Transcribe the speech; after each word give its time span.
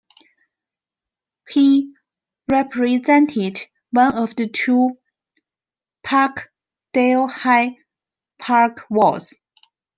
He 1.47 1.93
represented 2.49 3.59
one 3.91 4.15
of 4.15 4.35
the 4.35 4.47
two 4.49 4.97
Parkdale-High 6.03 7.77
Park 8.39 8.81
wards. 8.89 9.35